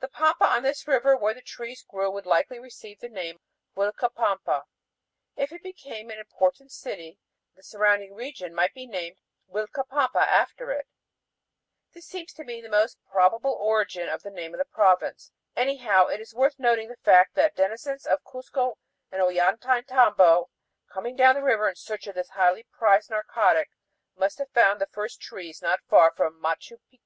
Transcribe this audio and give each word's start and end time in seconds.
The 0.00 0.08
pampa 0.08 0.44
on 0.44 0.64
this 0.64 0.86
river 0.86 1.16
where 1.16 1.32
the 1.32 1.40
trees 1.40 1.82
grew 1.82 2.10
would 2.10 2.26
likely 2.26 2.58
receive 2.58 3.00
the 3.00 3.08
name 3.08 3.40
Uilca 3.74 4.14
pampa. 4.14 4.64
If 5.34 5.50
it 5.50 5.62
became 5.62 6.10
an 6.10 6.18
important 6.18 6.70
city, 6.70 7.12
then 7.12 7.20
the 7.54 7.62
surrounding 7.62 8.12
region 8.12 8.54
might 8.54 8.74
be 8.74 8.86
named 8.86 9.16
Uilcapampa 9.50 10.18
after 10.20 10.72
it. 10.72 10.88
This 11.94 12.04
seems 12.06 12.34
to 12.34 12.44
me 12.44 12.56
to 12.56 12.62
be 12.64 12.66
the 12.66 12.68
most 12.68 12.98
probable 13.10 13.54
origin 13.54 14.10
of 14.10 14.22
the 14.22 14.30
name 14.30 14.52
of 14.52 14.58
the 14.58 14.66
province. 14.66 15.32
Anyhow 15.56 16.08
it 16.08 16.20
is 16.20 16.34
worth 16.34 16.58
noting 16.58 16.88
the 16.88 16.96
fact 17.02 17.34
that 17.36 17.56
denizens 17.56 18.04
of 18.04 18.22
Cuzco 18.24 18.74
and 19.10 19.22
Ollantaytambo, 19.22 20.50
coming 20.92 21.16
down 21.16 21.34
the 21.34 21.42
river 21.42 21.66
in 21.70 21.76
search 21.76 22.06
of 22.06 22.14
this 22.14 22.28
highly 22.28 22.64
prized 22.72 23.08
narcotic, 23.08 23.70
must 24.16 24.36
have 24.36 24.50
found 24.50 24.82
the 24.82 24.86
first 24.92 25.22
trees 25.22 25.62
not 25.62 25.80
far 25.88 26.12
from 26.14 26.38
Machu 26.42 26.76
Picchu. 26.90 27.00